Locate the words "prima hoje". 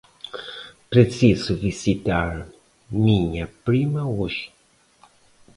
3.63-4.51